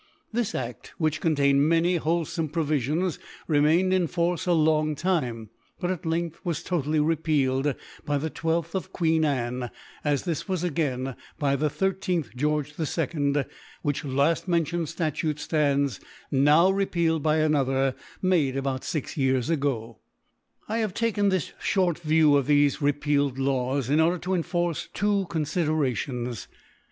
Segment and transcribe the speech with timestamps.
[0.33, 5.91] This Aft, which contained many whole* fome Provifions, remained in Force a long Time, but
[5.91, 9.69] at length was totally repealed by the itth of Queen ^ne;
[10.03, 13.45] as this was again by the i'^ George II.
[13.83, 15.99] which Jaft mentioned Statute ftands
[16.31, 17.93] now repealed by another
[18.23, 22.91] made about fix Years ago *• I have taken this fhorl View of thefe re
[22.91, 26.47] * pealed Laws, in order to enforce two Con ^ flderations.